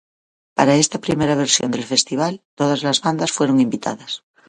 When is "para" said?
0.57-0.79